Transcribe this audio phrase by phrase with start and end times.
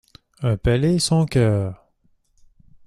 [0.41, 1.85] Un palais et son cœur.